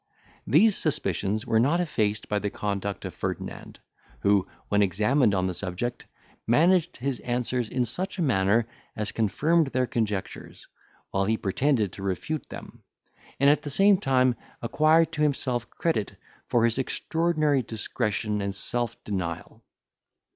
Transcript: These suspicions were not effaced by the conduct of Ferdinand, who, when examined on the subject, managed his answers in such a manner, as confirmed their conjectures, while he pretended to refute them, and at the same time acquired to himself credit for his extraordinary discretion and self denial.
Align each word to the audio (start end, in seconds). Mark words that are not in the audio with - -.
These 0.47 0.75
suspicions 0.77 1.45
were 1.45 1.59
not 1.59 1.79
effaced 1.79 2.27
by 2.27 2.39
the 2.39 2.49
conduct 2.49 3.05
of 3.05 3.13
Ferdinand, 3.13 3.79
who, 4.21 4.47
when 4.67 4.81
examined 4.81 5.35
on 5.35 5.45
the 5.45 5.53
subject, 5.53 6.07
managed 6.47 6.97
his 6.97 7.19
answers 7.19 7.69
in 7.69 7.85
such 7.85 8.17
a 8.17 8.23
manner, 8.23 8.65
as 8.95 9.11
confirmed 9.11 9.67
their 9.67 9.85
conjectures, 9.85 10.67
while 11.11 11.25
he 11.25 11.37
pretended 11.37 11.93
to 11.93 12.01
refute 12.01 12.49
them, 12.49 12.81
and 13.39 13.47
at 13.47 13.61
the 13.61 13.69
same 13.69 13.99
time 13.99 14.33
acquired 14.59 15.11
to 15.11 15.21
himself 15.21 15.69
credit 15.69 16.15
for 16.47 16.65
his 16.65 16.79
extraordinary 16.79 17.61
discretion 17.61 18.41
and 18.41 18.55
self 18.55 18.97
denial. 19.03 19.63